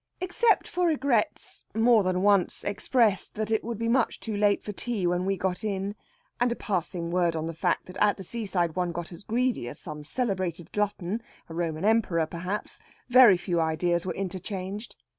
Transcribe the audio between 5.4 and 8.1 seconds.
in, and a passing word on the fact that